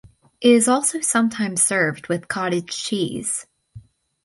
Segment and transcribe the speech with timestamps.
[0.41, 3.45] It is also sometimes served with cottage cheese.